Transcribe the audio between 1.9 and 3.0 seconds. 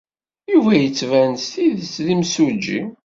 d imsujji.